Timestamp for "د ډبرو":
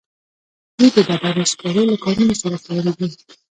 0.95-1.43